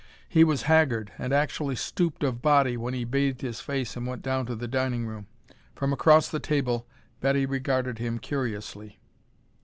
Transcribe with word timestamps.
He 0.27 0.43
was 0.43 0.63
haggard 0.63 1.11
and 1.19 1.31
actually 1.31 1.75
stooped 1.75 2.23
of 2.23 2.41
body 2.41 2.75
when 2.75 2.95
he 2.95 3.03
bathed 3.03 3.41
his 3.41 3.61
face 3.61 3.95
and 3.95 4.07
went 4.07 4.23
down 4.23 4.47
to 4.47 4.55
the 4.55 4.67
dining 4.67 5.05
room. 5.05 5.27
From 5.75 5.93
across 5.93 6.27
the 6.27 6.39
table 6.39 6.87
Betty 7.19 7.45
regarded 7.45 7.99
him 7.99 8.17
curiously. 8.17 8.99